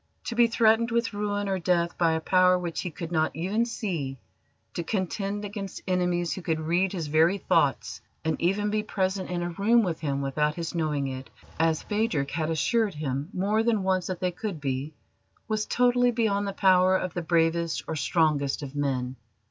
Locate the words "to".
0.23-0.35, 4.73-4.81